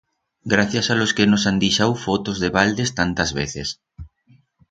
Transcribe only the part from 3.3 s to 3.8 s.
veces.